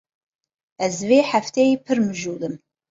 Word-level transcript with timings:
Ez 0.85 0.95
vê 1.07 1.19
hefteyê 1.31 1.75
pir 1.85 1.97
mijûl 2.05 2.41
im. 2.47 2.55